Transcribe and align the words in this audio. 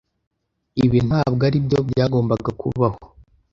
Ibi 0.83 0.99
ntabwo 1.07 1.41
aribyo 1.49 1.77
byagombaga 1.89 2.49
kubaho. 2.61 2.99